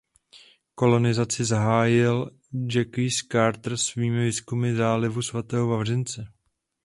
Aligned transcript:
Kolonizaci 0.75 1.45
zahájil 1.45 2.31
Jacques 2.71 3.21
Cartier 3.31 3.77
svými 3.77 4.25
výzkumy 4.25 4.73
zálivu 4.75 5.21
svatého 5.21 5.67
Vavřince. 5.67 6.27